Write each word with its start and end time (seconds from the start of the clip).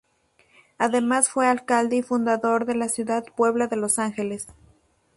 Además 0.79 1.29
fue 1.29 1.45
alcalde 1.45 1.97
y 1.97 2.01
fundador 2.01 2.65
de 2.65 2.73
la 2.73 2.89
ciudad 2.89 3.23
Puebla 3.37 3.67
de 3.67 3.75
los 3.75 3.99
Ángeles. 3.99 4.47